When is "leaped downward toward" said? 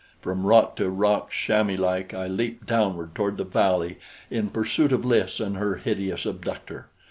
2.25-3.37